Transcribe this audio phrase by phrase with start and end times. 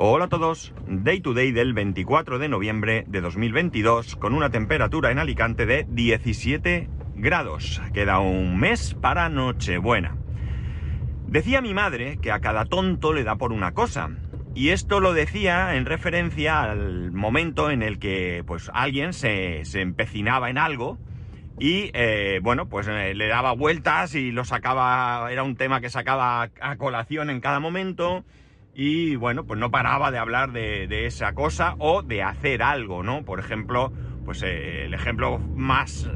[0.00, 5.10] Hola a todos, Day to Day del 24 de noviembre de 2022 con una temperatura
[5.10, 7.82] en Alicante de 17 grados.
[7.92, 10.16] Queda un mes para Nochebuena.
[11.26, 14.10] Decía mi madre que a cada tonto le da por una cosa.
[14.54, 19.80] Y esto lo decía en referencia al momento en el que pues alguien se, se
[19.80, 20.96] empecinaba en algo
[21.58, 25.90] y eh, bueno, pues eh, le daba vueltas y lo sacaba, era un tema que
[25.90, 28.24] sacaba a colación en cada momento
[28.74, 33.24] y bueno, pues no paraba de hablar de, esa cosa o de hacer algo, ¿no?
[33.24, 33.92] Por ejemplo,
[34.24, 36.10] pues eh, el ejemplo más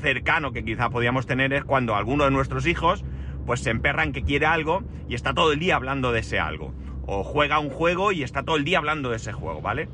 [0.00, 3.04] cercano que quizá podíamos tener es cuando alguno de nuestros hijos
[3.46, 6.74] pues se emperran que quiere algo y está todo el día hablando de ese algo.
[7.06, 9.88] O juega un juego y está todo el día hablando de ese juego, ¿vale?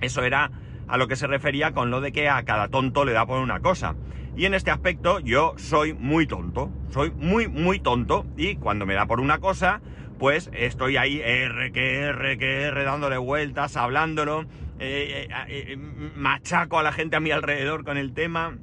[0.00, 0.50] Eso era
[0.86, 3.40] a lo que se refería con lo de que a cada tonto le da por
[3.40, 3.96] una cosa.
[4.36, 8.94] Y en este aspecto yo soy muy tonto, soy muy, muy tonto y cuando me
[8.94, 9.80] da por una cosa,
[10.18, 14.42] pues estoy ahí R, que R, que R, dándole vueltas, hablándolo,
[14.78, 18.58] eh, eh, eh, machaco a la gente a mi alrededor con el tema.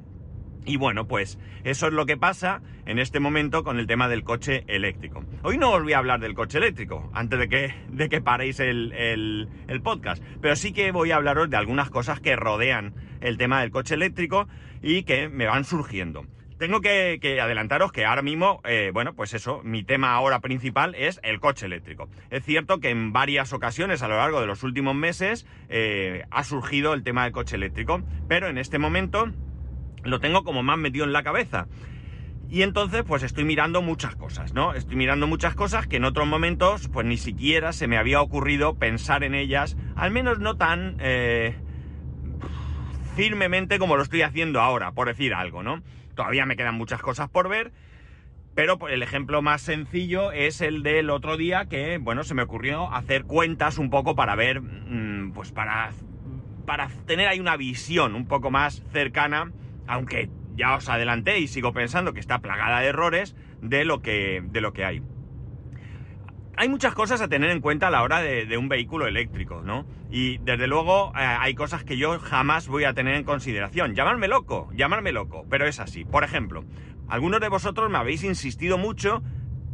[0.64, 4.22] Y bueno, pues eso es lo que pasa en este momento con el tema del
[4.22, 5.24] coche eléctrico.
[5.42, 8.60] Hoy no os voy a hablar del coche eléctrico, antes de que, de que paréis
[8.60, 13.38] el, el, podcast, pero sí que voy a hablaros de algunas cosas que rodean el
[13.38, 14.46] tema del coche eléctrico
[14.82, 16.26] y que me van surgiendo.
[16.62, 21.18] Tengo que, adelantaros que ahora mismo, eh, bueno, pues eso, mi tema ahora principal es
[21.24, 22.08] el coche eléctrico.
[22.30, 26.44] Es cierto que en varias ocasiones a lo largo de los últimos meses eh, ha
[26.44, 29.32] surgido el tema del coche eléctrico, pero en este momento
[30.04, 31.66] lo tengo como más metido en la cabeza.
[32.48, 34.72] Y entonces, pues estoy mirando muchas cosas, ¿no?
[34.72, 38.76] Estoy mirando muchas cosas que en otros momentos, pues ni siquiera se me había ocurrido
[38.78, 41.56] pensar en ellas, al menos no tan eh,
[43.16, 45.82] firmemente como lo estoy haciendo ahora, por decir algo, ¿no?
[46.14, 47.72] Todavía me quedan muchas cosas por ver,
[48.54, 52.92] pero el ejemplo más sencillo es el del otro día que, bueno, se me ocurrió
[52.92, 55.90] hacer cuentas un poco para ver, mm, pues para,
[56.66, 59.50] para tener ahí una visión un poco más cercana
[59.86, 64.42] aunque ya os adelanté y sigo pensando que está plagada de errores de lo que,
[64.44, 65.02] de lo que hay.
[66.62, 69.84] Hay muchas cosas a tener en cuenta a la hora de, un vehículo eléctrico, ¿no?
[70.12, 73.96] Y desde luego eh, hay cosas que yo jamás voy a tener en consideración.
[73.96, 76.04] Llamarme loco, llamarme loco, pero es así.
[76.04, 76.64] Por ejemplo,
[77.08, 79.24] algunos de vosotros me habéis insistido mucho,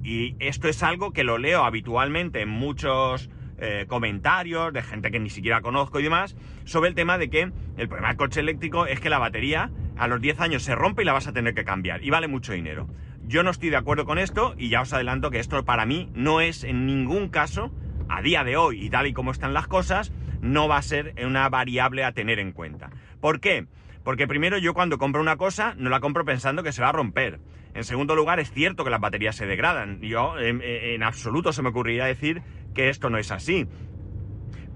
[0.03, 3.29] y esto es algo que lo leo habitualmente en muchos
[3.59, 7.53] eh, comentarios de gente que ni siquiera conozco y demás, sobre el tema de que
[7.77, 11.03] el problema del coche eléctrico es que la batería a los 10 años se rompe
[11.03, 12.89] y la vas a tener que cambiar y vale mucho dinero.
[13.29, 16.09] Yo no estoy de acuerdo con esto y ya os adelanto que esto para mí
[16.15, 17.71] no es en ningún caso,
[18.09, 21.15] a día de hoy y tal y como están las cosas, no va a ser
[21.23, 22.89] una variable a tener en cuenta.
[23.21, 23.67] ¿Por qué?
[24.03, 26.93] Porque primero yo cuando compro una cosa no la compro pensando que se va a
[26.93, 27.39] romper.
[27.75, 30.01] En segundo lugar es cierto que las baterías se degradan.
[30.01, 32.41] Yo en, en absoluto se me ocurriría decir
[32.75, 33.67] que esto no es así.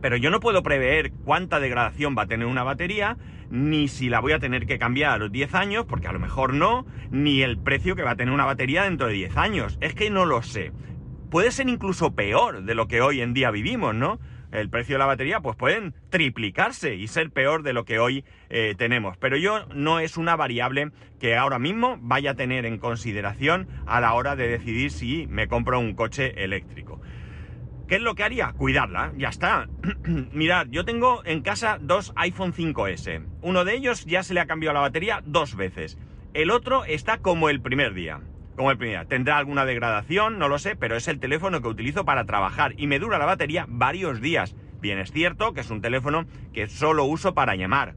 [0.03, 3.17] Pero yo no puedo prever cuánta degradación va a tener una batería,
[3.53, 6.19] ni si la voy a tener que cambiar a los 10 años, porque a lo
[6.19, 9.77] mejor no, ni el precio que va a tener una batería dentro de 10 años.
[9.83, 10.73] Es que no lo sé.
[11.31, 14.19] Puede ser incluso peor de lo que hoy en día vivimos, ¿no?
[14.53, 18.25] El precio de la batería pues pueden triplicarse y ser peor de lo que hoy
[18.49, 19.19] eh, tenemos.
[19.19, 24.01] Pero yo no es una variable que ahora mismo vaya a tener en consideración a
[24.01, 27.03] la hora de decidir si me compro un coche eléctrico.
[27.93, 28.55] ¿Qué es lo que haría?
[28.55, 29.69] Cuidarla, ya está.
[30.33, 33.23] Mirad, yo tengo en casa dos iPhone 5S.
[33.43, 35.99] Uno de ellos ya se le ha cambiado la batería dos veces.
[36.33, 38.23] El otro está como el primer día.
[38.57, 39.09] Como el primer día.
[39.11, 42.87] Tendrá alguna degradación, no lo sé, pero es el teléfono que utilizo para trabajar y
[42.87, 44.57] me dura la batería varios días.
[44.81, 46.25] Bien, es cierto que es un teléfono
[46.55, 47.95] que solo uso para llamar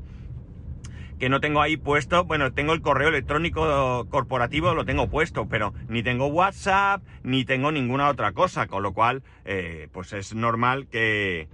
[1.19, 5.73] que no tengo ahí puesto, bueno, tengo el correo electrónico corporativo, lo tengo puesto, pero
[5.87, 10.87] ni tengo WhatsApp, ni tengo ninguna otra cosa, con lo cual, eh, pues es normal
[10.87, 11.47] que,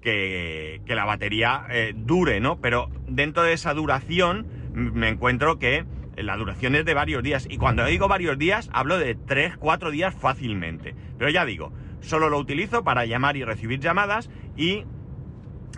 [0.00, 2.60] que, la batería eh, dure, ¿no?
[2.60, 5.84] Pero dentro de esa duración me encuentro que
[6.16, 9.90] la duración es de varios días, y cuando digo varios días, hablo de 3, 4
[9.90, 10.94] días fácilmente.
[11.18, 14.84] Pero ya digo, solo lo utilizo para llamar y recibir llamadas y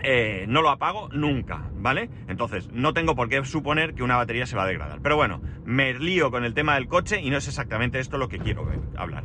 [0.05, 2.11] eh, no lo apago nunca, ¿vale?
[2.29, 5.01] Entonces, no tengo por qué suponer que una batería se va a degradar.
[5.03, 8.29] Pero bueno, me lío con el tema del coche y no es exactamente esto lo
[8.29, 9.25] que quiero hablar.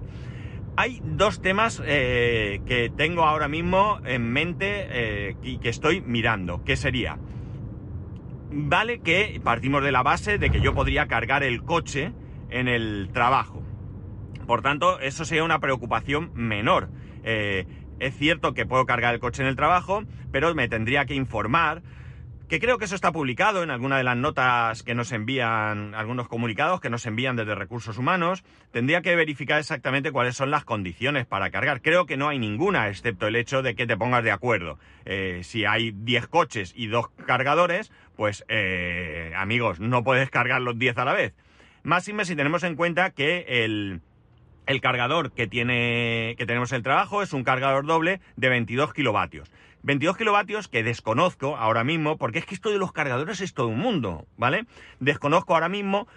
[0.78, 6.64] Hay dos temas eh, que tengo ahora mismo en mente eh, y que estoy mirando,
[6.64, 7.18] que sería,
[8.50, 12.14] vale que partimos de la base de que yo podría cargar el coche
[12.50, 13.62] en el trabajo.
[14.48, 16.90] Por tanto, eso sería una preocupación menor.
[18.00, 21.82] Es cierto que puedo cargar el coche en el trabajo, pero me tendría que informar
[22.50, 26.28] que creo que eso está publicado en alguna de las notas que nos envían, algunos
[26.28, 28.44] comunicados que nos envían desde recursos humanos.
[28.72, 31.82] Tendría que verificar exactamente cuáles son las condiciones para cargar.
[31.82, 34.80] Creo que no hay ninguna, excepto el hecho de que te pongas de acuerdo.
[35.06, 40.80] Eh, si hay 10 coches y dos cargadores, pues eh, amigos, no puedes cargar los
[40.80, 41.36] 10 a la vez.
[41.84, 44.02] Máxime si tenemos en cuenta que el,
[44.66, 48.94] el cargador que, tiene, que tenemos en el trabajo es un cargador doble de 22
[48.94, 49.52] kilovatios.
[49.84, 53.68] 22 kilovatios que desconozco ahora mismo, porque es que esto de los cargadores es todo
[53.68, 54.66] un mundo, ¿vale?
[55.00, 56.08] Desconozco ahora mismo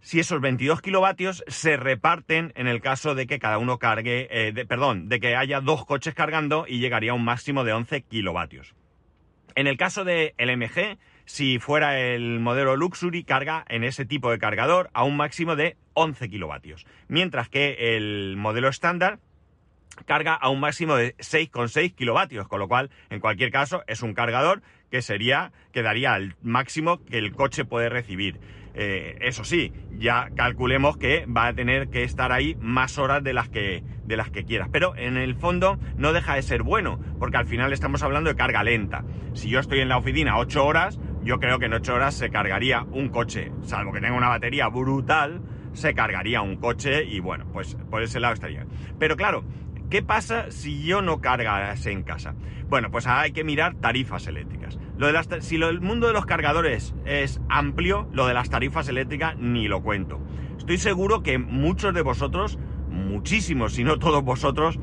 [0.00, 4.66] si esos 22 kilovatios se reparten en el caso de que cada uno cargue, eh,
[4.66, 8.74] perdón, de que haya dos coches cargando y llegaría a un máximo de 11 kilovatios.
[9.54, 10.98] En el caso del MG,
[11.30, 15.76] si fuera el modelo Luxury, carga en ese tipo de cargador a un máximo de
[15.94, 16.86] 11 kilovatios.
[17.06, 19.20] Mientras que el modelo estándar
[20.06, 24.12] carga a un máximo de 6,6 kilovatios, con lo cual, en cualquier caso, es un
[24.12, 28.40] cargador que sería, que daría el máximo que el coche puede recibir.
[28.74, 33.32] Eh, eso sí, ya calculemos que va a tener que estar ahí más horas de
[33.32, 34.68] las que de las que quieras.
[34.70, 38.36] Pero en el fondo no deja de ser bueno, porque al final estamos hablando de
[38.36, 39.04] carga lenta.
[39.32, 42.30] Si yo estoy en la oficina 8 horas, yo creo que en 8 horas se
[42.30, 45.40] cargaría un coche, salvo que tenga una batería brutal,
[45.72, 48.66] se cargaría un coche y bueno, pues por ese lado estaría.
[48.98, 49.44] Pero claro,
[49.90, 52.36] ¿Qué pasa si yo no cargase en casa?
[52.68, 54.78] Bueno, pues hay que mirar tarifas eléctricas.
[54.96, 55.08] Lo
[55.40, 59.82] si el mundo de los cargadores es amplio, lo de las tarifas eléctricas ni lo
[59.82, 60.20] cuento.
[60.56, 62.56] Estoy seguro que muchos de vosotros,
[62.88, 64.78] muchísimos, si no todos vosotros,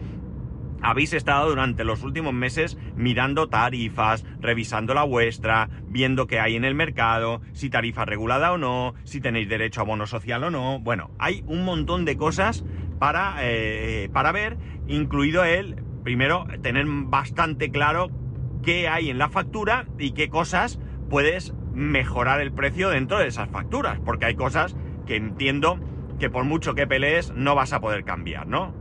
[0.81, 6.65] habéis estado durante los últimos meses mirando tarifas, revisando la vuestra, viendo qué hay en
[6.65, 10.79] el mercado, si tarifa regulada o no, si tenéis derecho a bono social o no.
[10.79, 12.63] Bueno, hay un montón de cosas
[13.00, 14.57] para, eh, para ver,
[14.88, 18.09] incluido el, primero, tener bastante claro
[18.63, 20.79] qué hay en la factura y qué cosas
[21.09, 24.75] puedes mejorar el precio dentro de esas facturas, porque hay cosas
[25.06, 25.79] que entiendo
[26.19, 28.74] que por mucho que pelees no vas a poder cambiar, ¿no?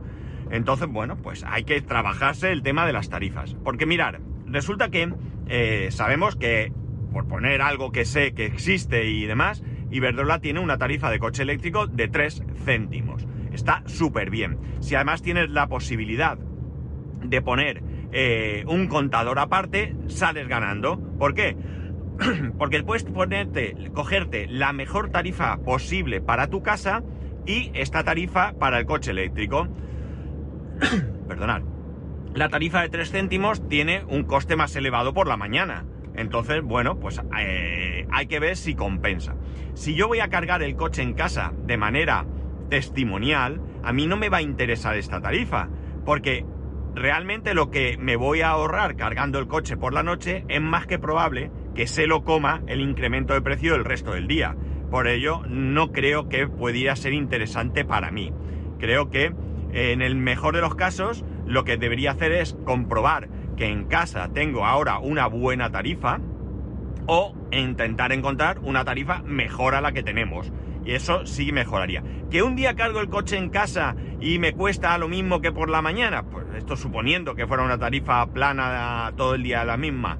[0.51, 3.55] Entonces, bueno, pues hay que trabajarse el tema de las tarifas.
[3.63, 5.13] Porque mirar, resulta que
[5.47, 6.71] eh, sabemos que,
[7.11, 11.43] por poner algo que sé que existe y demás, Iberdrola tiene una tarifa de coche
[11.43, 13.25] eléctrico de 3 céntimos.
[13.53, 14.57] Está súper bien.
[14.79, 16.37] Si además tienes la posibilidad
[17.23, 20.99] de poner eh, un contador aparte, sales ganando.
[21.17, 21.55] ¿Por qué?
[22.57, 27.03] Porque puedes ponerte, cogerte la mejor tarifa posible para tu casa
[27.45, 29.67] y esta tarifa para el coche eléctrico.
[31.27, 31.61] Perdonad.
[32.33, 35.85] La tarifa de 3 céntimos tiene un coste más elevado por la mañana.
[36.15, 39.35] Entonces, bueno, pues eh, hay que ver si compensa.
[39.73, 42.25] Si yo voy a cargar el coche en casa de manera
[42.69, 45.69] testimonial, a mí no me va a interesar esta tarifa,
[46.05, 46.45] porque
[46.95, 50.87] realmente lo que me voy a ahorrar cargando el coche por la noche es más
[50.87, 54.55] que probable que se lo coma el incremento de precio el resto del día.
[54.89, 58.33] Por ello, no creo que pudiera ser interesante para mí.
[58.79, 59.33] Creo que
[59.71, 64.29] en el mejor de los casos, lo que debería hacer es comprobar que en casa
[64.33, 66.19] tengo ahora una buena tarifa
[67.07, 70.51] o intentar encontrar una tarifa mejor a la que tenemos.
[70.85, 72.03] Y eso sí mejoraría.
[72.29, 75.69] Que un día cargo el coche en casa y me cuesta lo mismo que por
[75.69, 80.17] la mañana, pues esto suponiendo que fuera una tarifa plana todo el día la misma,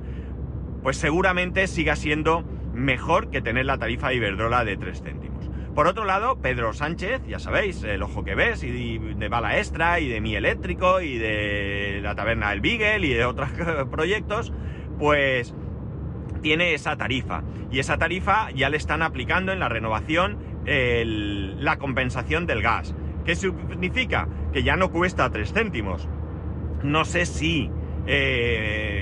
[0.84, 2.44] pues seguramente siga siendo
[2.74, 5.37] mejor que tener la tarifa de Iberdrola de 3 céntimos.
[5.78, 10.00] Por otro lado, Pedro Sánchez, ya sabéis, el ojo que ves, y de bala extra,
[10.00, 13.52] y de mi eléctrico, y de la taberna del Beagle, y de otros
[13.92, 14.52] proyectos,
[14.98, 15.54] pues
[16.42, 17.44] tiene esa tarifa.
[17.70, 22.96] Y esa tarifa ya le están aplicando en la renovación la compensación del gas.
[23.24, 24.28] ¿Qué significa?
[24.54, 26.10] Que ya no cuesta 3 céntimos.
[26.82, 27.70] No sé si
[28.08, 28.97] eh,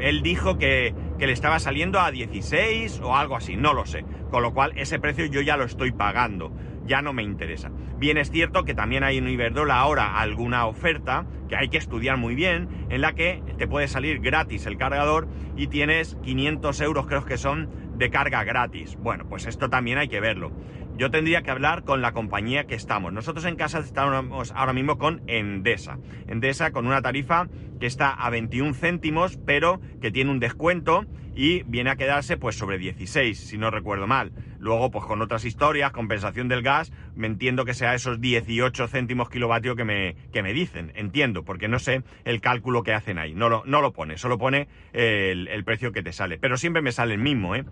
[0.00, 4.04] él dijo que, le estaba saliendo a 16 o algo así, no lo sé.
[4.30, 6.52] Con lo cual ese precio yo ya lo estoy pagando,
[6.84, 7.70] ya no me interesa.
[7.98, 12.16] Bien es cierto que también hay en Iberdrola ahora alguna oferta que hay que estudiar
[12.16, 17.06] muy bien, en la que te puede salir gratis el cargador y tienes 500 euros
[17.06, 18.96] creo que son de carga gratis.
[19.00, 20.52] Bueno, pues esto también hay que verlo
[20.96, 23.12] yo tendría que hablar con la compañía que estamos.
[23.12, 25.98] Nosotros en casa estamos ahora mismo con Endesa.
[26.26, 27.48] Endesa con una tarifa
[27.78, 32.56] que está a 21 céntimos, pero que tiene un descuento y viene a quedarse pues
[32.56, 34.32] sobre 16, si no recuerdo mal.
[34.58, 39.28] Luego, pues con otras historias, compensación del gas, me entiendo que sea esos 18 céntimos
[39.28, 40.92] kilovatio que me, que me dicen.
[40.94, 43.34] Entiendo, porque no sé el cálculo que hacen ahí.
[43.34, 46.38] No lo, no lo pone, solo pone el, el precio que te sale.
[46.38, 47.66] Pero siempre me sale el mismo, ¿eh?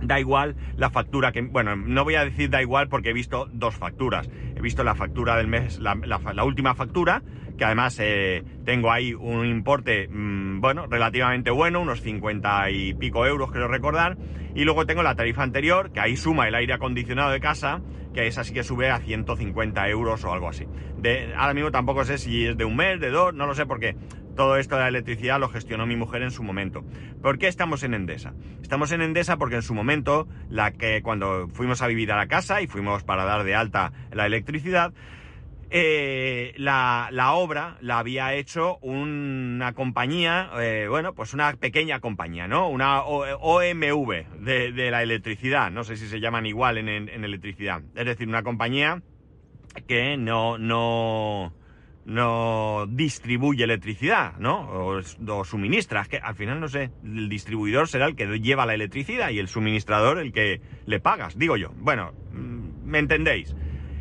[0.00, 1.42] Da igual la factura que...
[1.42, 4.28] Bueno, no voy a decir da igual porque he visto dos facturas.
[4.56, 7.22] He visto la factura del mes, la, última factura,
[7.56, 13.26] que además eh, tengo ahí un importe, mm, bueno, relativamente bueno, unos 50 y pico
[13.26, 14.16] euros, creo recordar.
[14.54, 17.80] Y luego tengo la tarifa anterior, que ahí suma el aire acondicionado de casa,
[18.12, 20.66] que es así que sube a 150 euros o algo así.
[20.96, 23.66] De, ahora mismo tampoco sé si es de un mes, de dos, no lo sé
[23.66, 23.94] porque
[24.38, 26.84] todo esto de la electricidad lo gestionó mi mujer en su momento.
[27.20, 28.34] ¿Por qué estamos en Endesa?
[28.62, 32.28] Estamos en Endesa porque en su momento, la que cuando fuimos a vivir a la
[32.28, 34.92] casa y fuimos para dar de alta la electricidad,
[35.70, 42.68] eh, la, obra la había hecho una compañía, eh, bueno, pues una pequeña compañía, ¿no?
[42.68, 47.82] Una OMV de, la electricidad, no sé si se llaman igual en, en electricidad.
[47.96, 49.02] Es decir, una compañía
[49.88, 51.52] que no, no,
[52.08, 54.66] no distribuye electricidad, ¿no?
[54.70, 56.06] O, suministra.
[56.06, 59.46] que al final no sé, el distribuidor será el que lleva la electricidad y el
[59.46, 61.70] suministrador el que le pagas, digo yo.
[61.76, 63.54] Bueno, mm, me entendéis.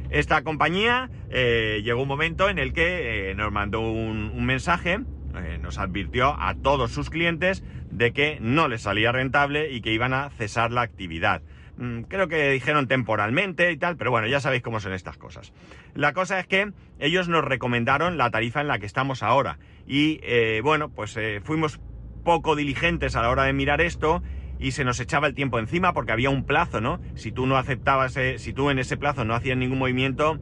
[0.09, 4.99] Esta compañía eh, llegó un momento en el que eh, nos mandó un, mensaje,
[5.35, 7.61] eh, nos advirtió a todos sus clientes
[7.91, 11.41] de que no les salía rentable y que iban a cesar la actividad.
[11.77, 15.53] Mm, creo que dijeron temporalmente y tal, pero bueno, ya sabéis cómo son estas cosas.
[15.93, 19.59] La cosa es que ellos nos recomendaron la tarifa en la que estamos ahora.
[19.85, 21.79] Y eh, bueno, pues eh, fuimos
[22.23, 24.23] poco diligentes a la hora de mirar esto
[24.59, 26.99] y se nos echaba el tiempo encima porque había un plazo, ¿no?
[27.13, 30.39] Si tú no aceptabas, eh, si tú en ese plazo no hacías ningún movimiento,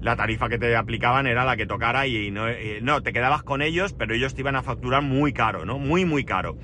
[0.00, 2.46] la tarifa que te aplicaban era la que tocara y, no,
[2.82, 5.78] no, te quedabas con ellos, pero ellos te iban a facturar muy caro, ¿no?
[5.78, 6.56] Muy, muy caro.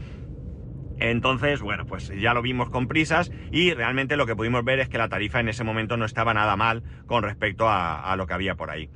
[1.01, 4.89] Entonces, bueno, pues ya lo vimos con prisas y realmente lo que pudimos ver es
[4.89, 8.35] que la tarifa en ese momento no estaba nada mal con respecto a, lo que
[8.35, 8.91] había por ahí.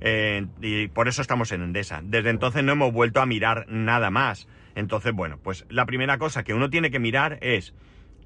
[0.00, 2.00] Eh, y por eso estamos en Endesa.
[2.04, 4.46] Desde entonces no hemos vuelto a mirar nada más.
[4.76, 7.74] Entonces, bueno, pues la primera cosa que uno tiene que mirar es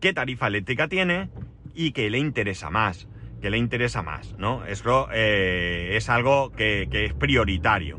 [0.01, 1.31] qué tarifa eléctrica tiene
[1.75, 3.09] y qué le interesa más.
[3.41, 4.35] ¿Qué le interesa más?
[4.39, 4.65] ¿No?
[4.67, 7.99] Eso eh, es algo que es prioritario.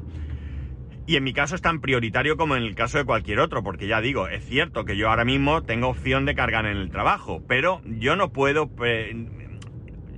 [1.06, 3.88] Y en mi caso es tan prioritario como en el caso de cualquier otro, porque
[3.88, 7.44] ya digo, es cierto que yo ahora mismo tengo opción de cargar en el trabajo,
[7.48, 8.72] pero yo no puedo...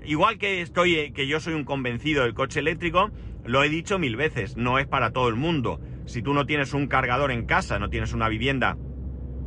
[0.06, 3.10] igual que estoy, que yo soy un convencido del coche eléctrico,
[3.46, 5.80] lo he dicho mil veces, no es para todo el mundo.
[6.06, 8.78] Si tú no tienes un cargador en casa, no tienes una vivienda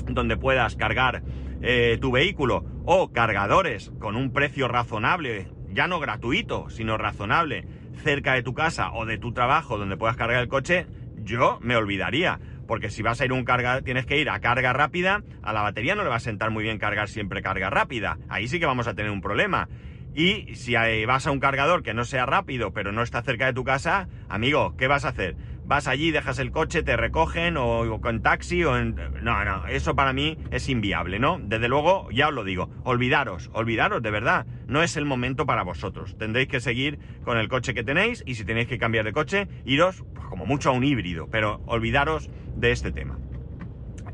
[0.08, 1.22] donde puedas cargar
[1.62, 7.64] eh, tu vehículo, o cargadores con un precio razonable, ya no gratuito, sino razonable,
[8.02, 10.86] cerca de tu casa o de tu trabajo donde puedas cargar el coche,
[11.28, 12.40] yo me olvidaría.
[12.66, 15.62] Porque si vas a ir un carga, tienes que ir a carga rápida, a la
[15.62, 18.18] batería no le va a sentar muy bien cargar siempre carga rápida.
[18.28, 19.68] Ahí sí que vamos a tener un problema.
[20.14, 20.74] Y si
[21.06, 24.08] vas a un cargador que no sea rápido, pero no está cerca de tu casa,
[24.28, 25.36] amigo, ¿qué vas a hacer?
[25.68, 28.96] Vas allí, dejas el coche, te recogen o, con taxi o en...
[29.22, 31.38] No, no, eso para mí es inviable, ¿no?
[31.40, 35.62] Desde luego, ya os lo digo, olvidaros, olvidaros, de verdad, no es el momento para
[35.62, 36.16] vosotros.
[36.16, 39.46] Tendréis que seguir con el coche que tenéis y si tenéis que cambiar de coche,
[39.66, 43.18] iros pues, como mucho a un híbrido, pero olvidaros de este tema.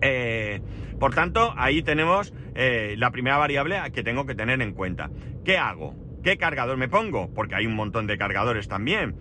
[0.03, 0.61] Eh,
[0.99, 5.09] por tanto, ahí tenemos eh, la primera variable que tengo que tener en cuenta.
[5.45, 5.95] ¿Qué hago?
[6.25, 7.33] ¿Qué cargador me pongo?
[7.33, 9.15] Porque hay un montón de cargadores también.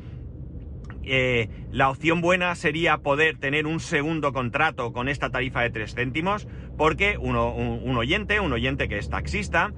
[1.05, 5.95] Eh, la opción buena sería poder tener un segundo contrato con esta tarifa de 3
[5.95, 9.71] céntimos, porque un, oyente, un oyente que es taxista,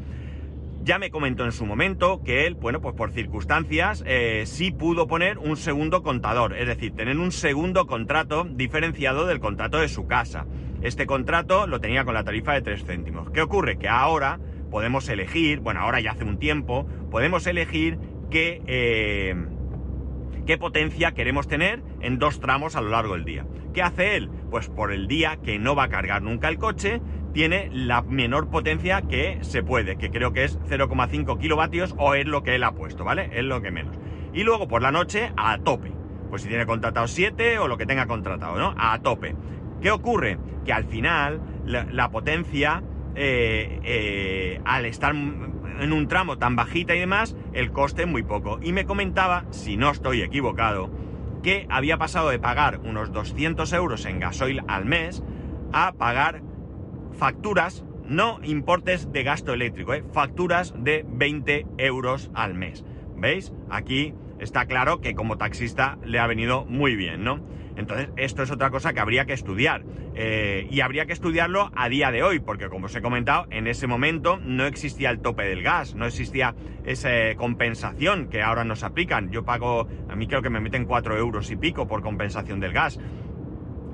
[0.84, 5.08] ya me comentó en su momento que él, bueno, pues por circunstancias, eh, sí pudo
[5.08, 10.06] poner un segundo contador, es decir, tener un segundo contrato diferenciado del contrato de su
[10.06, 10.46] casa.
[10.84, 13.32] Este contrato lo tenía con la tarifa de 3 céntimos.
[13.32, 13.80] ¿Qué ocurre?
[13.80, 14.40] Que ahora
[14.70, 17.98] podemos elegir, bueno, ahora ya hace un tiempo, podemos elegir
[18.30, 18.62] que...
[18.68, 19.55] Eh,
[20.46, 23.46] qué potencia queremos tener en dos tramos a lo largo del día.
[23.74, 24.30] ¿Qué hace él?
[24.50, 27.02] Pues por el día que no va a cargar nunca el coche,
[27.34, 32.26] tiene la menor potencia que se puede, que creo que es 0,5 kilovatios o es
[32.26, 33.30] lo que él ha puesto, ¿vale?
[33.34, 33.98] Es lo que menos.
[34.34, 35.92] Y luego por la noche a tope.
[36.30, 38.74] Pues si tiene contratado 7 o lo que tenga contratado, ¿no?
[38.78, 39.36] A tope.
[39.82, 40.38] ¿Qué ocurre?
[40.64, 42.82] Que al final la, potencia,
[43.16, 48.60] eh, eh, al estar en un tramo tan bajita y demás, el coste muy poco.
[48.62, 50.90] Y me comentaba, si no estoy equivocado,
[51.44, 55.24] que había pasado de pagar unos 200 euros en gasoil al mes
[55.74, 56.42] a pagar
[57.18, 60.04] facturas, no importes de gasto eléctrico, ¿eh?
[60.12, 62.84] facturas de 20 euros al mes.
[63.16, 63.54] ¿Veis?
[63.70, 64.14] Aquí
[64.46, 67.44] está claro que como taxista le ha venido muy bien, ¿no?
[67.76, 69.84] Entonces, esto es otra cosa que habría que estudiar.
[70.14, 73.68] Eh, y habría que estudiarlo a día de hoy, porque como os he comentado, en
[73.68, 78.84] ese momento no existía el tope del gas, no existía esa compensación que ahora nos
[78.84, 79.30] aplican.
[79.32, 82.72] Yo pago, a mí creo que me meten 4 euros y pico por compensación del
[82.72, 82.98] gas.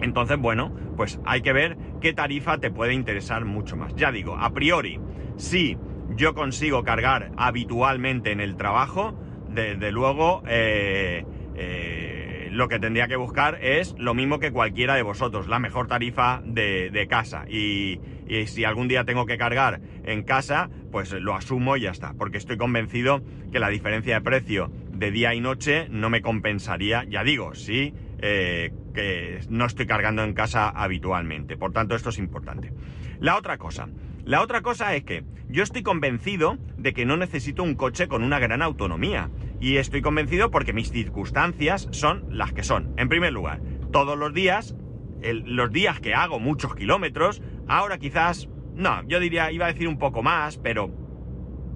[0.01, 3.95] Entonces, bueno, pues hay que ver qué tarifa te puede interesar mucho más.
[3.95, 4.99] Ya digo, a priori,
[5.37, 5.77] si
[6.15, 9.15] yo consigo cargar habitualmente en el trabajo,
[9.53, 11.23] desde luego eh,
[11.55, 15.87] eh, lo que tendría que buscar es lo mismo que cualquiera de vosotros, la mejor
[15.87, 17.45] tarifa de, casa.
[17.47, 17.99] Y,
[18.45, 22.37] si algún día tengo que cargar en casa, pues lo asumo y ya está, porque
[22.37, 27.23] estoy convencido que la diferencia de precio de día y noche no me compensaría, ya
[27.23, 31.57] digo, sí eh, que no estoy cargando en casa habitualmente.
[31.57, 32.71] Por tanto, esto es importante.
[33.19, 33.89] La otra cosa.
[34.25, 38.23] La otra cosa es que yo estoy convencido de que no necesito un coche con
[38.23, 39.29] una gran autonomía.
[39.59, 42.93] Y estoy convencido porque mis circunstancias son las que son.
[42.97, 43.61] En primer lugar,
[43.91, 44.75] todos los días,
[45.21, 49.97] los días que hago muchos kilómetros, ahora quizás, no, yo diría, iba a decir un
[49.97, 50.89] poco más, pero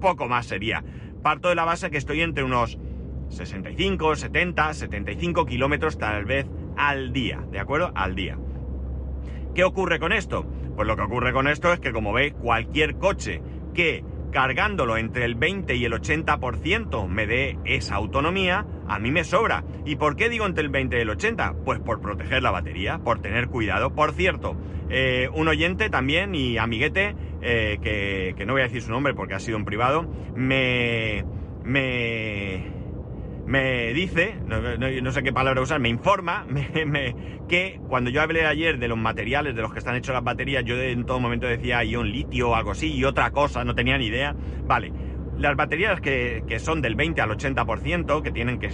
[0.00, 0.84] poco más sería.
[1.22, 2.78] Parto de la base que estoy entre unos
[3.28, 7.92] 65, 70, 75 kilómetros tal vez al día, ¿de acuerdo?
[7.94, 8.38] Al día.
[9.54, 10.46] ¿Qué ocurre con esto?
[10.76, 13.42] Pues lo que ocurre con esto es que, como veis, cualquier coche
[13.74, 19.24] que cargándolo entre el 20 y el 80% me dé esa autonomía, a mí me
[19.24, 19.64] sobra.
[19.86, 21.54] ¿Y por qué digo entre el 20 y el 80?
[21.64, 23.94] Pues por proteger la batería, por tener cuidado.
[23.94, 24.54] Por cierto,
[24.90, 29.14] eh, un oyente también y amiguete, eh, que, que, no voy a decir su nombre
[29.14, 31.24] porque ha sido en privado, me...
[31.64, 32.75] me
[33.46, 36.44] me dice, no, sé qué palabra usar, me informa
[37.48, 40.64] que cuando yo hablé ayer de los materiales de los que están hechos las baterías,
[40.64, 43.98] yo en todo momento decía ion litio o algo así y otra cosa, no tenía
[43.98, 44.34] ni idea.
[44.64, 44.92] Vale,
[45.38, 48.70] las baterías que, son del 20 al 80%, que tienen que,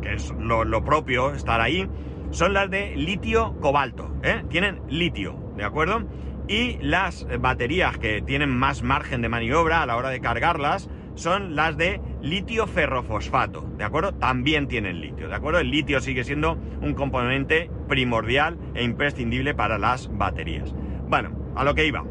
[0.00, 1.86] que es lo, propio estar ahí,
[2.30, 4.44] son las de litio cobalto, ¿eh?
[4.48, 6.04] tienen litio, ¿de acuerdo?
[6.48, 11.56] Y las baterías que tienen más margen de maniobra a la hora de cargarlas, son
[11.56, 14.12] las de litio ferrofosfato, ¿de acuerdo?
[14.14, 15.58] También tienen litio, ¿de acuerdo?
[15.58, 20.72] El litio sigue siendo un componente primordial e imprescindible para las baterías.
[21.08, 22.04] Bueno, a lo que iba.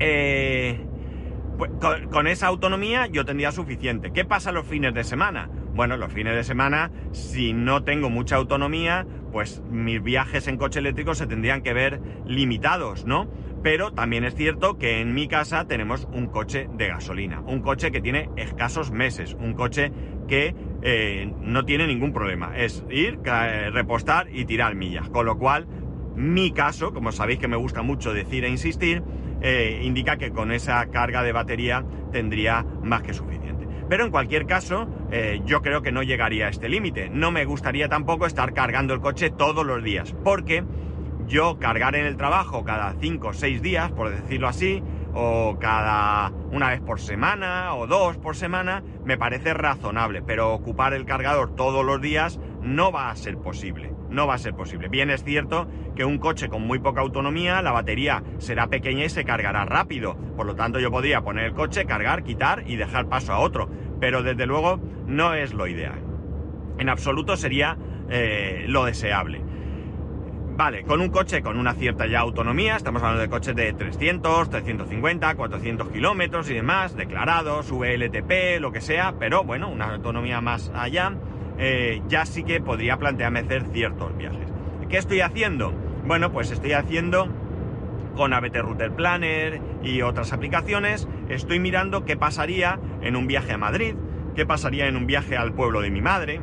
[0.00, 0.84] Eh,
[1.58, 1.72] pues,
[2.10, 4.12] con, esa autonomía yo tendría suficiente.
[4.12, 5.48] ¿Qué pasa los fines de semana?
[5.74, 10.80] Bueno, los fines de semana, si no tengo mucha autonomía, pues mis viajes en coche
[10.80, 13.28] eléctrico se tendrían que ver limitados, ¿no?
[13.62, 17.90] Pero también es cierto que en mi casa tenemos un coche de gasolina, un coche
[17.90, 19.92] que tiene escasos meses, un coche
[20.28, 22.56] que eh, no tiene ningún problema.
[22.56, 23.20] Es ir,
[23.72, 25.08] repostar y tirar millas.
[25.08, 25.66] Con lo cual,
[26.14, 29.02] mi caso, como sabéis que me gusta mucho decir e insistir,
[29.40, 33.66] eh, indica que con esa carga de batería tendría más que suficiente.
[33.88, 37.08] Pero en cualquier caso, eh, yo creo que no llegaría a este límite.
[37.08, 40.64] No me gustaría tampoco estar cargando el coche todos los días, porque
[41.28, 44.82] yo cargar en el trabajo cada 5 o 6 días, por decirlo así,
[45.14, 50.94] o cada una vez por semana o dos por semana, me parece razonable, pero ocupar
[50.94, 53.92] el cargador todos los días no va a ser posible.
[54.10, 54.88] No va a ser posible.
[54.88, 59.10] Bien es cierto que un coche con muy poca autonomía, la batería será pequeña y
[59.10, 60.16] se cargará rápido.
[60.36, 63.68] Por lo tanto, yo podría poner el coche, cargar, quitar y dejar paso a otro.
[64.00, 66.00] Pero desde luego no es lo ideal.
[66.78, 67.76] En absoluto sería
[68.08, 69.42] eh, lo deseable.
[70.58, 74.50] Vale, con un coche con una cierta ya autonomía, estamos hablando de coches de 300,
[74.50, 80.72] 350, 400 kilómetros y demás, declarados, VLTP, lo que sea, pero bueno, una autonomía más
[80.74, 81.14] allá,
[81.58, 84.48] eh, ya sí que podría plantearme hacer ciertos viajes.
[84.88, 85.72] ¿Qué estoy haciendo?
[86.04, 87.28] Bueno, pues estoy haciendo
[88.16, 93.58] con ABT Router Planner y otras aplicaciones, estoy mirando qué pasaría en un viaje a
[93.58, 93.94] Madrid,
[94.34, 96.40] qué pasaría en un viaje al pueblo de mi madre,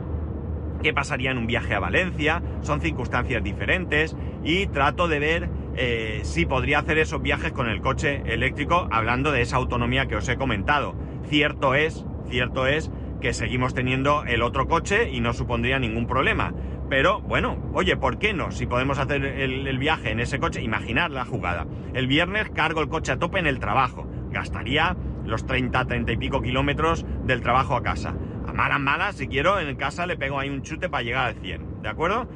[0.86, 6.20] qué pasaría en un viaje a Valencia, son circunstancias diferentes y trato de ver eh,
[6.22, 10.30] si podría hacer esos viajes con el coche eléctrico hablando de esa autonomía que os
[10.30, 10.94] he comentado.
[11.28, 16.54] Cierto es, cierto es que seguimos teniendo el otro coche y no supondría ningún problema.
[16.88, 18.52] Pero bueno, oye, ¿por qué no?
[18.52, 21.66] Si podemos hacer el, el viaje en ese coche, imaginar la jugada.
[21.96, 24.08] El viernes cargo el coche a tope en el trabajo.
[24.30, 24.96] Gastaría
[25.26, 28.14] los 30, 30 y pico kilómetros del trabajo a casa
[28.54, 31.82] malas, malas, si quiero, en casa le pego ahí un chute para llegar al 100,
[31.82, 32.28] ¿de acuerdo?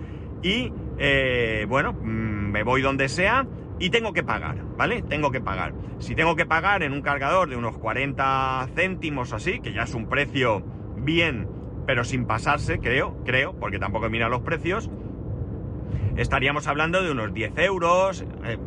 [0.42, 3.46] Y, eh, bueno, mm, me voy donde sea
[3.80, 5.02] y tengo que pagar, ¿vale?
[5.02, 5.74] Tengo que pagar.
[6.00, 9.94] Si tengo que pagar en un cargador de unos 40 céntimos así, que ya es
[9.94, 10.64] un precio
[10.98, 11.48] bien,
[11.86, 14.90] pero sin pasarse, creo, creo, porque tampoco mira los precios,
[16.18, 18.26] estaríamos hablando de unos 10 euros.
[18.44, 18.58] Eh,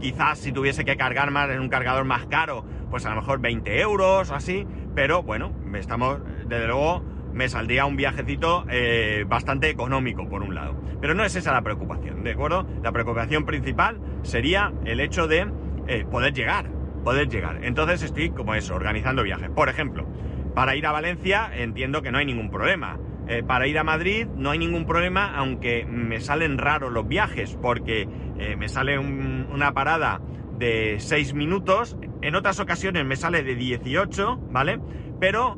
[0.00, 3.40] quizás si tuviese que cargar más en un cargador más caro, pues a lo mejor
[3.40, 6.18] 20 euros así, pero bueno, estamos,
[6.52, 10.80] desde luego, me saldría un viajecito eh, bastante económico por un lado.
[11.00, 12.66] Pero no es esa la preocupación, ¿de acuerdo?
[12.82, 15.50] La preocupación principal sería el hecho de
[15.88, 16.66] eh, poder llegar,
[17.04, 17.64] poder llegar.
[17.64, 19.48] Entonces estoy como eso, organizando viajes.
[19.50, 20.06] Por ejemplo,
[20.54, 22.98] para ir a Valencia entiendo que no hay ningún problema.
[23.28, 27.56] eh, para ir a Madrid no hay ningún problema, aunque me salen raros los viajes,
[27.62, 28.06] porque
[28.58, 30.20] me sale una parada
[30.58, 34.80] de 6 minutos, en otras ocasiones me sale de 18, ¿vale?
[35.20, 35.56] Pero,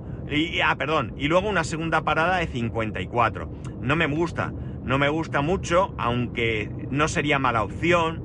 [0.65, 3.51] ah, perdón, y luego una segunda parada de 54.
[3.81, 4.53] No me gusta,
[4.85, 8.23] no me gusta mucho, aunque no sería mala opción,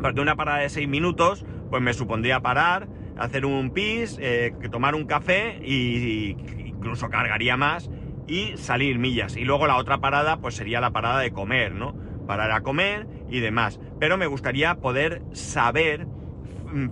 [0.00, 4.94] porque una parada de 6 minutos, pues me supondría parar, hacer un pis, eh, tomar
[4.94, 6.36] un café y,
[6.66, 7.90] incluso cargaría más
[8.26, 9.36] y salir millas.
[9.36, 11.94] Y luego la otra parada, pues sería la parada de comer, ¿no?
[12.26, 13.80] Parar a comer y demás.
[13.98, 16.06] Pero me gustaría poder saber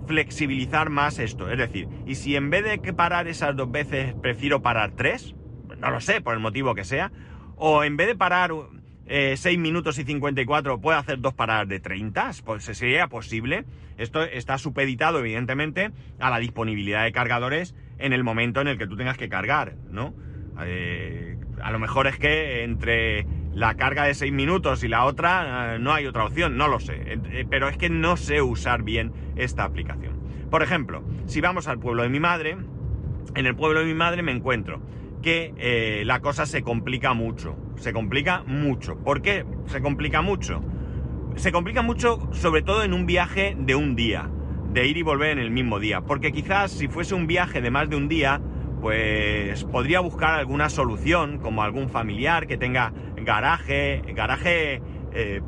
[0.05, 1.49] flexibilizar más esto.
[1.49, 5.35] Es decir, y si en vez de parar esas dos veces prefiero parar tres,
[5.67, 7.11] pues no lo sé, por el motivo que sea,
[7.55, 8.51] o en vez de parar
[9.05, 13.65] eh, 6 minutos y 54 puedo hacer dos paradas de 30, pues sería posible.
[13.97, 18.87] Esto está supeditado, evidentemente, a la disponibilidad de cargadores en el momento en el que
[18.87, 20.13] tú tengas que cargar, ¿no?
[20.61, 25.75] Eh, a lo mejor es que entre la carga de 6 minutos y la otra
[25.75, 26.95] eh, no hay otra opción, no lo sé.
[27.05, 30.13] Eh, pero es que no sé usar bien esta aplicación.
[30.49, 32.57] Por ejemplo, si vamos al pueblo de mi madre,
[33.35, 34.81] en el pueblo de mi madre me encuentro
[35.21, 37.55] que la cosa se complica mucho.
[37.77, 38.97] Se complica mucho.
[38.97, 40.61] ¿Por qué se complica mucho?
[41.35, 44.29] Se complica mucho sobre todo en un viaje de un día,
[44.71, 46.01] de ir y volver en el mismo día.
[46.01, 48.41] Porque quizás si fuese un viaje de más de un día,
[48.83, 54.81] pues podría buscar alguna solución, como algún familiar que tenga garaje, garaje
[55.13, 55.41] eh,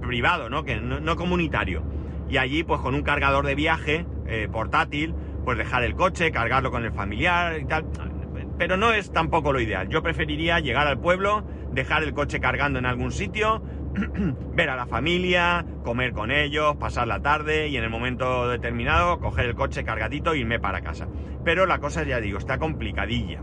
[0.00, 0.62] privado, ¿no?
[0.62, 1.82] Que no, comunitario.
[2.30, 6.70] Y allí, pues con un cargador de viaje eh, portátil, pues dejar el coche, cargarlo
[6.70, 7.86] con el familiar y tal.
[8.56, 9.88] Pero no es tampoco lo ideal.
[9.88, 13.64] Yo preferiría llegar al pueblo, dejar el coche cargando en algún sitio,
[14.54, 19.18] ver a la familia, comer con ellos, pasar la tarde y en el momento determinado
[19.20, 21.08] coger el coche cargadito e irme para casa.
[21.44, 23.42] Pero la cosa, ya digo, está complicadilla.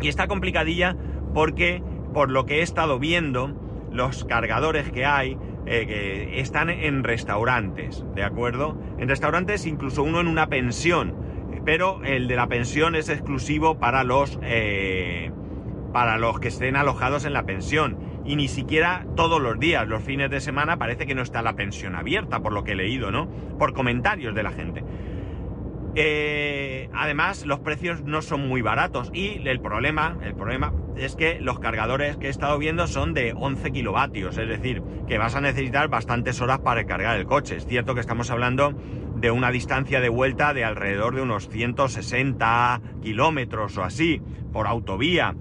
[0.00, 0.96] Y está complicadilla
[1.32, 3.54] porque, por lo que he estado viendo,
[3.92, 8.78] los cargadores que hay eh, que están en restaurantes, ¿de acuerdo?
[8.98, 11.14] En restaurantes, incluso uno en una pensión,
[11.64, 15.30] pero el de la pensión es exclusivo para los, eh,
[15.92, 20.02] para los que estén alojados en la pensión y ni siquiera todos los días, los
[20.02, 23.10] fines de semana, parece que no está la pensión abierta, por lo que he leído,
[23.10, 23.28] ¿no?
[23.58, 24.84] Por comentarios de la gente.
[25.96, 31.38] Eh, además, los precios no son muy baratos y el problema, el problema es que
[31.40, 35.40] los cargadores que he estado viendo son de 11 kilovatios, es decir, que vas a
[35.40, 37.56] necesitar bastantes horas para cargar el coche.
[37.56, 38.74] Es cierto que estamos hablando
[39.14, 44.20] de una distancia de vuelta de alrededor de unos 160 kilómetros o así
[44.52, 45.36] por autovía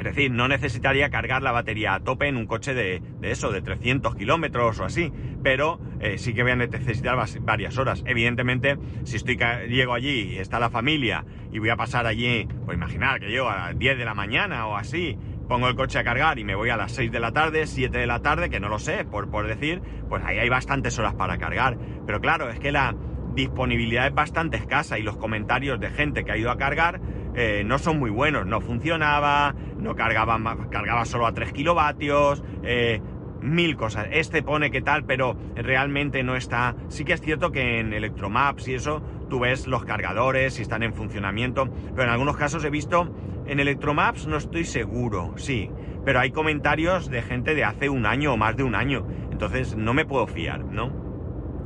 [0.00, 3.62] es decir, no necesitaría cargar la batería a tope en un coche de, eso, de
[3.62, 8.02] 300 kilómetros o así, pero eh, sí que voy a necesitar varias horas.
[8.06, 12.76] Evidentemente, si estoy llego allí y está la familia y voy a pasar allí, pues
[12.76, 15.16] imaginar que llego a las 10 de la mañana o así,
[15.48, 17.96] pongo el coche a cargar y me voy a las 6 de la tarde, 7
[17.96, 21.14] de la tarde, que no lo sé, por, por decir, pues ahí hay bastantes horas
[21.14, 21.78] para cargar.
[22.06, 22.94] Pero claro, es que la
[23.34, 27.00] disponibilidad es bastante escasa y los comentarios de gente que ha ido a cargar
[27.38, 28.46] eh, no son muy buenos.
[28.46, 30.38] No funcionaba, no cargaba,
[30.70, 33.00] cargaba solo a 3 kilovatios, eh,
[33.40, 34.08] mil cosas.
[34.10, 36.74] Este pone que tal, pero realmente no está.
[36.88, 40.82] Sí que es cierto que en Electromaps y eso tú ves los cargadores si están
[40.82, 43.08] en funcionamiento, pero en algunos casos he visto
[43.46, 45.70] en Electromaps no estoy seguro, sí,
[46.04, 49.76] pero hay comentarios de gente de hace un año o más de un año, entonces
[49.76, 50.92] no me puedo fiar, ¿no?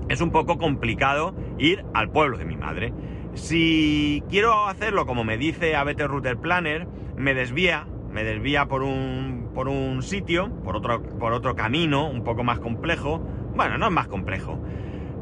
[0.09, 2.93] Es un poco complicado ir al pueblo de mi madre.
[3.35, 9.51] Si quiero hacerlo como me dice ABT Router Planner, me desvía, me desvía por un,
[9.55, 13.19] por un sitio, por otro, por otro camino, un poco más complejo.
[13.55, 14.63] Bueno, no es más complejo.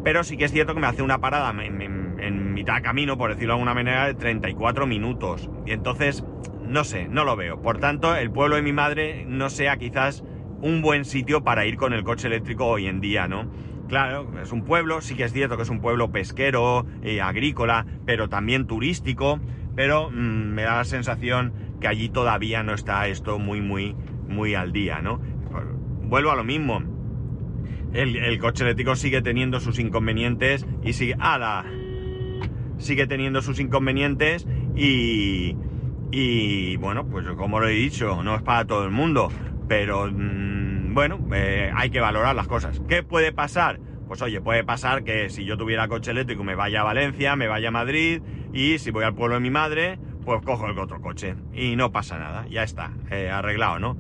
[0.02, 3.30] Pero sí que es cierto que me hace una parada en, mitad de camino, por
[3.30, 5.48] decirlo de alguna manera, de 34 minutos.
[5.64, 6.24] Y entonces,
[6.62, 7.62] no sé, no lo veo.
[7.62, 10.24] Por tanto, el pueblo de mi madre no sea quizás
[10.62, 13.50] un buen sitio para ir con el coche eléctrico hoy en día, ¿no?
[13.90, 16.86] Claro, es un pueblo, sí que es cierto que es un pueblo pesquero,
[17.20, 19.40] agrícola, pero también turístico,
[19.74, 23.96] pero mm, me da la sensación que allí todavía no está esto muy, muy,
[24.28, 25.20] muy al día, ¿no?
[26.04, 26.80] Vuelvo a lo mismo.
[27.92, 31.16] El, coche eléctrico sigue teniendo sus inconvenientes y sigue.
[31.18, 31.64] ¡Hala!
[32.78, 35.56] Sigue teniendo sus inconvenientes y.
[36.12, 39.30] Y bueno, pues como lo he dicho, no es para todo el mundo,
[39.66, 40.08] pero.
[40.08, 40.59] Mm,
[40.92, 42.80] bueno, eh, hay que valorar las cosas.
[42.88, 43.80] ¿Qué puede pasar?
[44.08, 47.46] Pues oye, puede pasar que si yo tuviera coche eléctrico me vaya a Valencia, me
[47.46, 48.22] vaya a Madrid
[48.52, 51.92] y si voy al pueblo de mi madre, pues cojo el otro coche y no
[51.92, 53.96] pasa nada, ya está, eh, arreglado, ¿no?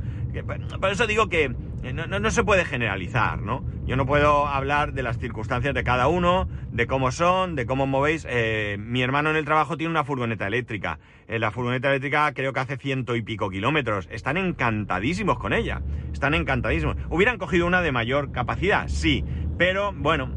[0.80, 3.64] por eso digo que eh, no, no, se puede generalizar, ¿no?
[3.86, 7.86] Yo no puedo hablar de las circunstancias de cada uno, de cómo son, de cómo
[7.86, 8.26] movéis.
[8.28, 10.98] Eh, mi hermano en el trabajo tiene una furgoneta eléctrica.
[11.26, 14.08] Eh, la furgoneta eléctrica creo que hace ciento y pico kilómetros.
[14.10, 15.80] Están encantadísimos con ella.
[16.12, 16.96] Están encantadísimos.
[17.08, 18.86] ¿Hubieran cogido una de mayor capacidad?
[18.88, 19.24] Sí.
[19.56, 20.34] Pero, bueno,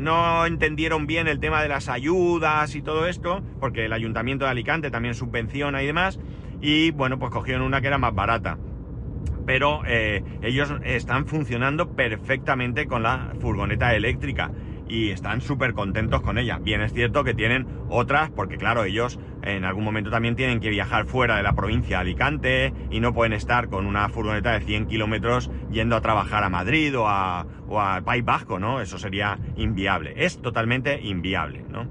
[0.00, 4.52] no entendieron bien el tema de las ayudas y todo esto, porque el ayuntamiento de
[4.52, 6.18] Alicante también subvenciona y demás.
[6.60, 8.58] Y, bueno, pues cogieron una que era más barata
[9.44, 14.52] pero eh, ellos están funcionando perfectamente con la furgoneta eléctrica
[14.88, 16.58] y están súper contentos con ella.
[16.60, 20.70] Bien es cierto que tienen otras, porque claro, ellos en algún momento también tienen que
[20.70, 24.60] viajar fuera de la provincia de Alicante y no pueden estar con una furgoneta de
[24.60, 28.80] 100 kilómetros yendo a trabajar a Madrid o a, o a País Vasco, ¿no?
[28.80, 30.14] Eso sería inviable.
[30.16, 31.86] Es totalmente inviable, ¿no?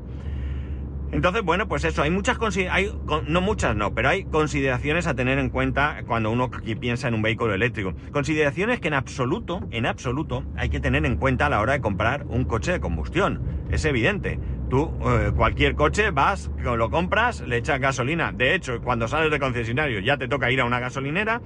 [1.11, 2.37] Entonces, bueno, pues eso, hay muchas
[2.69, 2.91] hay,
[3.27, 7.21] no muchas no, pero hay consideraciones a tener en cuenta cuando uno piensa en un
[7.21, 7.93] vehículo eléctrico.
[8.11, 11.81] Consideraciones que en absoluto, en absoluto, hay que tener en cuenta a la hora de
[11.81, 13.41] comprar un coche de combustión.
[13.69, 14.39] Es evidente.
[14.69, 18.31] Tú, eh, cualquier coche, vas, lo compras, le echas gasolina.
[18.31, 21.41] De hecho, cuando sales de concesionario ya te toca ir a una gasolinera.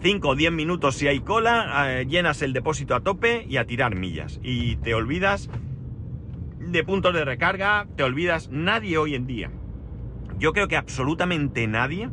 [0.00, 3.64] 5 o 10 minutos si hay cola, eh, llenas el depósito a tope y a
[3.64, 4.38] tirar millas.
[4.42, 5.50] Y te olvidas
[6.58, 9.50] de puntos de recarga, te olvidas, nadie hoy en día,
[10.38, 12.10] yo creo que absolutamente nadie,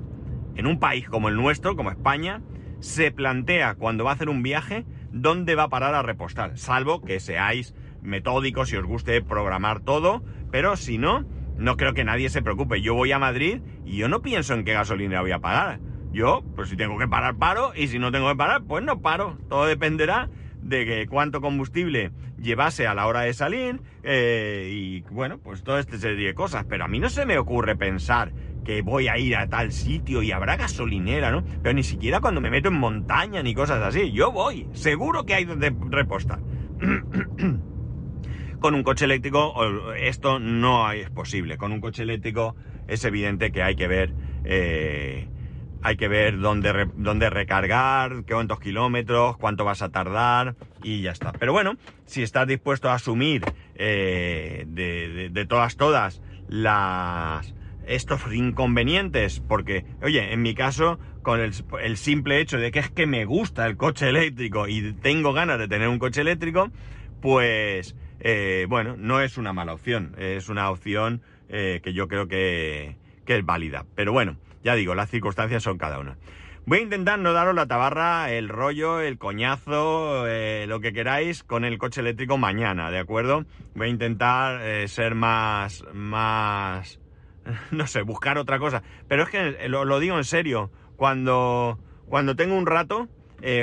[0.55, 2.41] en un país como el nuestro, como España,
[2.79, 7.01] se plantea cuando va a hacer un viaje dónde va a parar a repostar, salvo
[7.01, 11.25] que seáis metódicos y os guste programar todo, pero si no,
[11.58, 12.81] no creo que nadie se preocupe.
[12.81, 15.79] Yo voy a Madrid y yo no pienso en qué gasolina voy a pagar.
[16.12, 19.01] Yo, pues si tengo que parar, paro, y si no tengo que parar, pues no
[19.01, 19.38] paro.
[19.49, 20.29] Todo dependerá
[20.65, 25.80] de que cuánto combustible llevase a la hora de salir eh, y bueno, pues toda
[25.80, 26.65] esta serie de cosas.
[26.67, 28.34] Pero a mí no se me ocurre pensar
[28.65, 31.43] que voy a ir a tal sitio y habrá gasolinera, ¿no?
[31.62, 34.12] Pero ni siquiera cuando me meto en montaña ni cosas así.
[34.12, 36.39] Yo voy, seguro que hay donde repostar.
[38.60, 39.54] Con un coche eléctrico
[39.93, 41.58] esto no es posible.
[41.58, 42.56] Con un coche eléctrico
[42.88, 45.28] es evidente que hay que ver eh,
[45.86, 51.32] hay que ver dónde, dónde recargar, cuántos kilómetros, cuánto vas a tardar y ya está.
[51.34, 51.76] Pero bueno,
[52.08, 53.43] si estás dispuesto a asumir
[53.76, 57.54] eh, de, todas, todas las
[57.86, 63.06] estos inconvenientes, porque, oye, en mi caso, con el, simple hecho de que es que
[63.06, 66.71] me gusta el coche eléctrico y tengo ganas de tener un coche eléctrico,
[67.21, 72.28] pues, eh, bueno, no es una mala opción, es una opción eh, que yo creo
[72.28, 73.86] que, que es válida.
[73.93, 76.17] Pero bueno, ya digo, las circunstancias son cada una.
[76.65, 81.43] Voy a intentar no daros la tabarra, el rollo, el coñazo, eh, lo que queráis
[81.43, 83.45] con el coche eléctrico mañana, ¿de acuerdo?
[83.75, 86.99] Voy a intentar eh, ser más, más,
[87.71, 88.82] no sé, buscar otra cosa.
[89.08, 93.08] Pero es que eh, lo, digo en serio, cuando, cuando tengo un rato,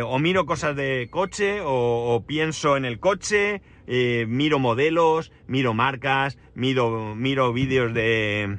[0.04, 7.16] o miro cosas de coche, o, pienso en el coche, miro modelos, miro marcas, miro,
[7.16, 8.58] miro vídeos de,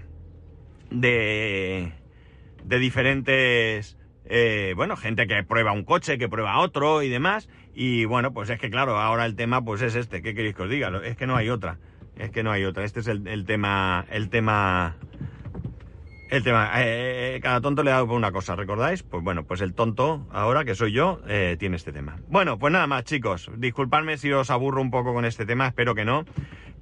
[0.91, 1.93] de,
[2.65, 7.49] de diferentes, eh, bueno, gente que prueba un coche, que prueba otro y demás.
[7.73, 10.21] Y bueno, pues es que claro, ahora el tema pues es este.
[10.21, 10.91] ¿Qué queréis que os diga?
[11.03, 11.77] Es que no hay otra.
[12.17, 12.83] Es que no hay otra.
[12.83, 14.97] Este es el, tema, el tema,
[16.29, 16.71] el tema.
[16.81, 19.03] Eh, eh, cada tonto le ha dado por una cosa, ¿recordáis?
[19.03, 21.21] Pues bueno, pues el tonto, ahora que soy yo,
[21.59, 22.17] tiene este tema.
[22.27, 23.49] Bueno, pues nada más, chicos.
[23.57, 26.25] Disculpadme si os aburro un poco con este tema, espero que no.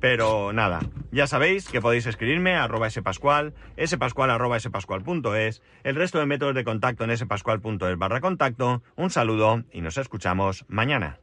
[0.01, 0.79] Pero nada,
[1.11, 3.53] ya sabéis que podéis escribirme a arroba spascual,
[3.85, 8.81] spascual arroba spascual.es, el resto de métodos de contacto en spascual.es barra contacto.
[8.95, 11.19] Un saludo y nos escuchamos mañana.